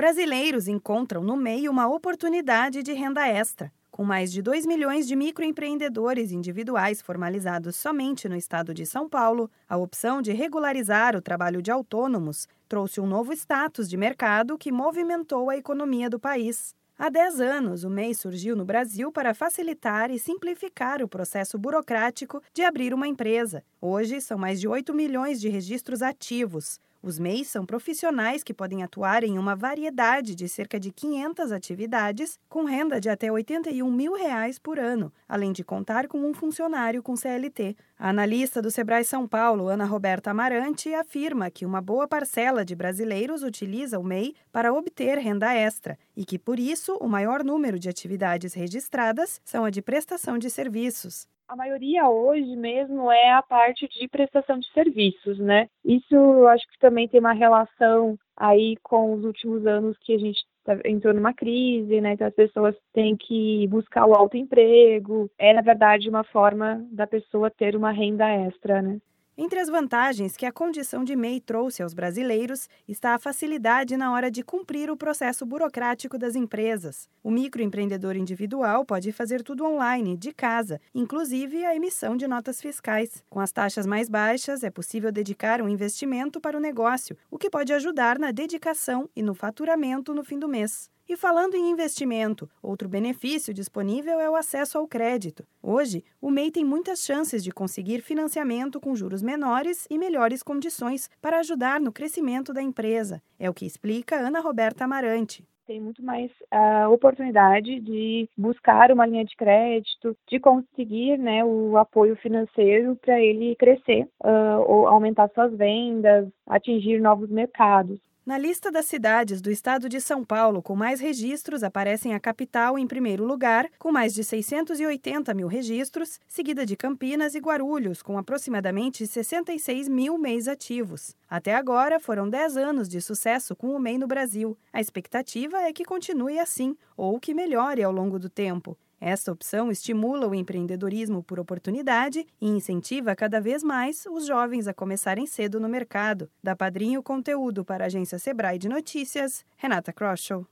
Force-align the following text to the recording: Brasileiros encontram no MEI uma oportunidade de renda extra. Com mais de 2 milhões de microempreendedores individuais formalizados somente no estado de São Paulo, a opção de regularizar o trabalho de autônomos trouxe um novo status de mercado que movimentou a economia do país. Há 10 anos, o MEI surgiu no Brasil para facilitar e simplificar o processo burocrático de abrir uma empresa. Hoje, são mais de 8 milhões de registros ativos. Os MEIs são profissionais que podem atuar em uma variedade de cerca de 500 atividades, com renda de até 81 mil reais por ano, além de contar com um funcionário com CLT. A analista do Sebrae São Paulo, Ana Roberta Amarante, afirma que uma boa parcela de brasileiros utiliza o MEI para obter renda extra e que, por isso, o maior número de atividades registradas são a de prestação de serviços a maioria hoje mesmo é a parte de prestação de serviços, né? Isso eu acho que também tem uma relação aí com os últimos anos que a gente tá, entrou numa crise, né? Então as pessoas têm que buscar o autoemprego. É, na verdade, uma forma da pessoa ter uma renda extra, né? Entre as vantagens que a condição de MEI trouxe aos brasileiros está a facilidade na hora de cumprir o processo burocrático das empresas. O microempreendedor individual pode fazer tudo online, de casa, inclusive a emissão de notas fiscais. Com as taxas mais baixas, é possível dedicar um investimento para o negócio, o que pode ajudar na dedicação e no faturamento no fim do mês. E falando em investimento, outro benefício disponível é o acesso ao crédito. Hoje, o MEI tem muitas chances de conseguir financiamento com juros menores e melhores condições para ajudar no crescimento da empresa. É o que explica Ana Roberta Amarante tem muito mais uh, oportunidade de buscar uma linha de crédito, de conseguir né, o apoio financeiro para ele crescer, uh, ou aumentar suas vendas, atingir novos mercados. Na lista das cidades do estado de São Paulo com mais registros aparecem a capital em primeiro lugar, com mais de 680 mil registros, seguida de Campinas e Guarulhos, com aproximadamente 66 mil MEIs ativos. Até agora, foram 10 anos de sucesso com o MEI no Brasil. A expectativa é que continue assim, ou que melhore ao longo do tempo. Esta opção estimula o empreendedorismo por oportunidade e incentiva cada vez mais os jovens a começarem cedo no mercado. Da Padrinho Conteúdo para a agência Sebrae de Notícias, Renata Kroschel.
Brasileiros 0.00 0.66
encontram 0.66 1.22
no 1.22 1.36
MEI 1.36 1.68
uma 1.68 1.86
oportunidade 1.86 2.82
de 2.82 2.94
renda 2.94 3.28
extra. 3.28 3.70
Com 3.90 4.02
mais 4.02 4.32
de 4.32 4.40
2 4.40 4.64
milhões 4.64 5.06
de 5.06 5.14
microempreendedores 5.14 6.32
individuais 6.32 7.02
formalizados 7.02 7.76
somente 7.76 8.26
no 8.26 8.34
estado 8.34 8.72
de 8.72 8.86
São 8.86 9.06
Paulo, 9.06 9.50
a 9.68 9.76
opção 9.76 10.22
de 10.22 10.32
regularizar 10.32 11.14
o 11.14 11.20
trabalho 11.20 11.60
de 11.60 11.70
autônomos 11.70 12.48
trouxe 12.66 12.98
um 12.98 13.06
novo 13.06 13.34
status 13.34 13.90
de 13.90 13.98
mercado 13.98 14.56
que 14.56 14.72
movimentou 14.72 15.50
a 15.50 15.58
economia 15.58 16.08
do 16.08 16.18
país. 16.18 16.74
Há 16.98 17.10
10 17.10 17.38
anos, 17.42 17.84
o 17.84 17.90
MEI 17.90 18.14
surgiu 18.14 18.56
no 18.56 18.64
Brasil 18.64 19.12
para 19.12 19.34
facilitar 19.34 20.10
e 20.10 20.18
simplificar 20.18 21.02
o 21.02 21.08
processo 21.08 21.58
burocrático 21.58 22.42
de 22.54 22.62
abrir 22.62 22.94
uma 22.94 23.06
empresa. 23.06 23.62
Hoje, 23.78 24.18
são 24.22 24.38
mais 24.38 24.58
de 24.60 24.66
8 24.66 24.94
milhões 24.94 25.38
de 25.38 25.50
registros 25.50 26.00
ativos. 26.00 26.80
Os 27.02 27.18
MEIs 27.18 27.48
são 27.48 27.64
profissionais 27.64 28.44
que 28.44 28.52
podem 28.52 28.82
atuar 28.82 29.24
em 29.24 29.38
uma 29.38 29.56
variedade 29.56 30.34
de 30.34 30.46
cerca 30.46 30.78
de 30.78 30.92
500 30.92 31.50
atividades, 31.50 32.38
com 32.46 32.64
renda 32.64 33.00
de 33.00 33.08
até 33.08 33.32
81 33.32 33.90
mil 33.90 34.12
reais 34.12 34.58
por 34.58 34.78
ano, 34.78 35.10
além 35.26 35.50
de 35.50 35.64
contar 35.64 36.06
com 36.06 36.18
um 36.18 36.34
funcionário 36.34 37.02
com 37.02 37.16
CLT. 37.16 37.74
A 37.98 38.10
analista 38.10 38.60
do 38.60 38.70
Sebrae 38.70 39.02
São 39.02 39.26
Paulo, 39.26 39.68
Ana 39.68 39.86
Roberta 39.86 40.30
Amarante, 40.30 40.92
afirma 40.92 41.50
que 41.50 41.64
uma 41.64 41.80
boa 41.80 42.06
parcela 42.06 42.66
de 42.66 42.76
brasileiros 42.76 43.42
utiliza 43.42 43.98
o 43.98 44.04
MEI 44.04 44.34
para 44.52 44.70
obter 44.70 45.16
renda 45.16 45.54
extra 45.54 45.98
e 46.14 46.26
que, 46.26 46.38
por 46.38 46.60
isso, 46.60 46.98
o 47.00 47.08
maior 47.08 47.42
número 47.42 47.78
de 47.78 47.88
atividades 47.88 48.52
registradas 48.52 49.40
são 49.42 49.64
a 49.64 49.70
de 49.70 49.80
prestação 49.80 50.36
de 50.36 50.50
serviços 50.50 51.26
a 51.50 51.56
maioria 51.56 52.08
hoje 52.08 52.54
mesmo 52.54 53.10
é 53.10 53.32
a 53.32 53.42
parte 53.42 53.88
de 53.88 54.06
prestação 54.06 54.60
de 54.60 54.70
serviços, 54.72 55.36
né? 55.40 55.68
Isso 55.84 56.14
eu 56.14 56.46
acho 56.46 56.64
que 56.68 56.78
também 56.78 57.08
tem 57.08 57.18
uma 57.18 57.32
relação 57.32 58.16
aí 58.36 58.76
com 58.84 59.14
os 59.14 59.24
últimos 59.24 59.66
anos 59.66 59.98
que 59.98 60.14
a 60.14 60.18
gente 60.18 60.38
tá, 60.64 60.78
entrou 60.84 61.12
numa 61.12 61.34
crise, 61.34 62.00
né? 62.00 62.12
Então 62.12 62.28
as 62.28 62.34
pessoas 62.34 62.76
têm 62.92 63.16
que 63.16 63.66
buscar 63.66 64.06
o 64.06 64.14
autoemprego. 64.14 65.28
É, 65.36 65.52
na 65.52 65.60
verdade, 65.60 66.08
uma 66.08 66.22
forma 66.22 66.86
da 66.92 67.06
pessoa 67.06 67.50
ter 67.50 67.74
uma 67.74 67.90
renda 67.90 68.28
extra, 68.28 68.80
né? 68.80 69.00
Entre 69.42 69.58
as 69.58 69.70
vantagens 69.70 70.36
que 70.36 70.44
a 70.44 70.52
condição 70.52 71.02
de 71.02 71.16
MEI 71.16 71.40
trouxe 71.40 71.82
aos 71.82 71.94
brasileiros 71.94 72.68
está 72.86 73.14
a 73.14 73.18
facilidade 73.18 73.96
na 73.96 74.12
hora 74.12 74.30
de 74.30 74.42
cumprir 74.42 74.90
o 74.90 74.98
processo 74.98 75.46
burocrático 75.46 76.18
das 76.18 76.36
empresas. 76.36 77.08
O 77.24 77.30
microempreendedor 77.30 78.16
individual 78.16 78.84
pode 78.84 79.12
fazer 79.12 79.42
tudo 79.42 79.64
online, 79.64 80.14
de 80.14 80.30
casa, 80.30 80.78
inclusive 80.94 81.64
a 81.64 81.74
emissão 81.74 82.18
de 82.18 82.28
notas 82.28 82.60
fiscais. 82.60 83.24
Com 83.30 83.40
as 83.40 83.50
taxas 83.50 83.86
mais 83.86 84.10
baixas, 84.10 84.62
é 84.62 84.68
possível 84.68 85.10
dedicar 85.10 85.62
um 85.62 85.70
investimento 85.70 86.38
para 86.38 86.58
o 86.58 86.60
negócio, 86.60 87.16
o 87.30 87.38
que 87.38 87.48
pode 87.48 87.72
ajudar 87.72 88.18
na 88.18 88.32
dedicação 88.32 89.08
e 89.16 89.22
no 89.22 89.34
faturamento 89.34 90.12
no 90.12 90.22
fim 90.22 90.38
do 90.38 90.48
mês. 90.48 90.90
E 91.10 91.16
falando 91.16 91.56
em 91.56 91.72
investimento, 91.72 92.48
outro 92.62 92.88
benefício 92.88 93.52
disponível 93.52 94.20
é 94.20 94.30
o 94.30 94.36
acesso 94.36 94.78
ao 94.78 94.86
crédito. 94.86 95.44
Hoje, 95.60 96.04
o 96.22 96.30
MEI 96.30 96.52
tem 96.52 96.64
muitas 96.64 97.00
chances 97.00 97.42
de 97.42 97.50
conseguir 97.50 98.00
financiamento 98.00 98.78
com 98.78 98.94
juros 98.94 99.20
menores 99.20 99.88
e 99.90 99.98
melhores 99.98 100.40
condições 100.40 101.10
para 101.20 101.40
ajudar 101.40 101.80
no 101.80 101.90
crescimento 101.90 102.52
da 102.52 102.62
empresa. 102.62 103.20
É 103.40 103.50
o 103.50 103.52
que 103.52 103.66
explica 103.66 104.20
Ana 104.20 104.38
Roberta 104.38 104.84
Amarante 104.84 105.44
tem 105.66 105.80
muito 105.80 106.04
mais 106.04 106.32
uh, 106.52 106.90
oportunidade 106.90 107.78
de 107.78 108.28
buscar 108.36 108.90
uma 108.90 109.06
linha 109.06 109.24
de 109.24 109.36
crédito, 109.36 110.16
de 110.28 110.40
conseguir 110.40 111.16
né, 111.16 111.44
o 111.44 111.76
apoio 111.76 112.16
financeiro 112.16 112.96
para 112.96 113.20
ele 113.20 113.54
crescer, 113.54 114.08
uh, 114.20 114.58
ou 114.66 114.88
aumentar 114.88 115.30
suas 115.32 115.56
vendas, 115.56 116.28
atingir 116.48 117.00
novos 117.00 117.30
mercados. 117.30 118.00
Na 118.24 118.36
lista 118.36 118.70
das 118.70 118.84
cidades 118.84 119.40
do 119.40 119.50
estado 119.50 119.88
de 119.88 119.98
São 119.98 120.22
Paulo 120.22 120.62
com 120.62 120.76
mais 120.76 121.00
registros 121.00 121.62
aparecem 121.62 122.14
a 122.14 122.20
capital 122.20 122.78
em 122.78 122.86
primeiro 122.86 123.24
lugar, 123.24 123.66
com 123.78 123.90
mais 123.90 124.12
de 124.12 124.22
680 124.22 125.32
mil 125.32 125.48
registros, 125.48 126.20
seguida 126.28 126.66
de 126.66 126.76
Campinas 126.76 127.34
e 127.34 127.38
Guarulhos, 127.38 128.02
com 128.02 128.18
aproximadamente 128.18 129.06
66 129.06 129.88
mil 129.88 130.18
MEIs 130.18 130.48
ativos. 130.48 131.16
Até 131.30 131.54
agora, 131.54 131.98
foram 131.98 132.28
10 132.28 132.58
anos 132.58 132.88
de 132.90 133.00
sucesso 133.00 133.56
com 133.56 133.74
o 133.74 133.80
MEI 133.80 133.96
no 133.96 134.06
Brasil. 134.06 134.56
A 134.70 134.82
expectativa 134.82 135.62
é 135.62 135.72
que 135.72 135.84
continue 135.84 136.38
assim, 136.38 136.76
ou 136.98 137.18
que 137.18 137.32
melhore 137.32 137.82
ao 137.82 137.90
longo 137.90 138.18
do 138.18 138.28
tempo. 138.28 138.76
Esta 139.00 139.32
opção 139.32 139.70
estimula 139.70 140.28
o 140.28 140.34
empreendedorismo 140.34 141.22
por 141.22 141.40
oportunidade 141.40 142.26
e 142.38 142.48
incentiva 142.48 143.16
cada 143.16 143.40
vez 143.40 143.62
mais 143.62 144.04
os 144.06 144.26
jovens 144.26 144.68
a 144.68 144.74
começarem 144.74 145.26
cedo 145.26 145.58
no 145.58 145.68
mercado. 145.68 146.28
Da 146.42 146.54
Padrinho 146.54 147.02
Conteúdo 147.02 147.64
para 147.64 147.84
a 147.84 147.86
agência 147.86 148.18
Sebrae 148.18 148.58
de 148.58 148.68
Notícias, 148.68 149.44
Renata 149.56 149.92
Kroschel. 149.92 150.46